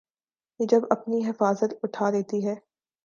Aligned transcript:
یہ 0.59 0.67
جب 0.67 0.81
اپنی 0.89 1.19
حفاظت 1.29 1.73
اٹھا 1.83 2.09
لیتی 2.09 2.45
ہے۔ 2.47 2.55